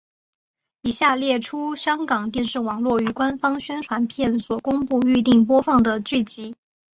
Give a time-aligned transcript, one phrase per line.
[0.81, 6.55] 以下列出香港电视网络于官方宣传片所公布预定播放的剧集。